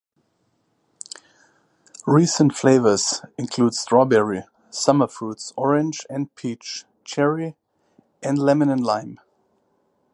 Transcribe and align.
Recent 2.07 2.55
flavours 2.55 3.21
include 3.37 3.75
strawberry, 3.75 4.45
summer 4.71 5.05
fruits, 5.07 5.53
orange 5.55 6.07
and 6.09 6.33
peach, 6.33 6.85
cherry, 7.03 7.55
and 8.23 8.39
lemon 8.39 8.71
and 8.71 8.83
lime. 8.83 9.19